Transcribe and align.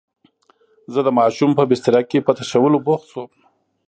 زه 0.93 0.99
د 1.03 1.09
ماشوم 1.19 1.51
په 1.55 1.63
بستره 1.69 2.01
کې 2.09 2.25
په 2.25 2.31
تشولو 2.39 2.77
بوخت 2.85 3.05
شوم. 3.11 3.29